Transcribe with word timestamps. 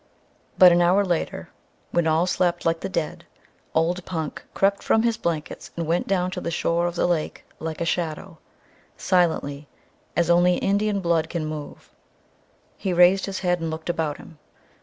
But 0.57 0.71
an 0.71 0.81
hour 0.81 1.05
later, 1.05 1.49
when 1.91 2.07
all 2.07 2.25
slept 2.25 2.65
like 2.65 2.79
the 2.79 2.89
dead, 2.89 3.23
old 3.75 4.03
Punk 4.03 4.43
crept 4.55 4.81
from 4.81 5.03
his 5.03 5.15
blankets 5.15 5.69
and 5.77 5.85
went 5.85 6.07
down 6.07 6.31
to 6.31 6.41
the 6.41 6.49
shore 6.49 6.87
of 6.87 6.95
the 6.95 7.05
lake 7.05 7.45
like 7.59 7.79
a 7.79 7.85
shadow 7.85 8.39
silently, 8.97 9.67
as 10.17 10.27
only 10.27 10.55
Indian 10.55 11.01
blood 11.01 11.29
can 11.29 11.45
move. 11.45 11.91
He 12.77 12.93
raised 12.93 13.27
his 13.27 13.41
head 13.41 13.59
and 13.59 13.69
looked 13.69 13.91
about 13.91 14.17
him. 14.17 14.39